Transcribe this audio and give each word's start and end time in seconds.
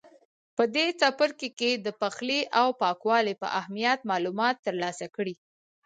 په 0.55 0.63
دې 0.75 0.85
څپرکي 0.99 1.49
کې 1.59 1.71
د 1.85 1.87
پخلي 2.01 2.41
او 2.61 2.67
پاکوالي 2.81 3.33
په 3.41 3.47
اهمیت 3.59 3.99
معلومات 4.11 4.55
ترلاسه 4.67 5.05
کړئ. 5.15 5.35